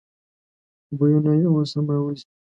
[0.97, 2.25] بویونه یې اوس هم راوزي.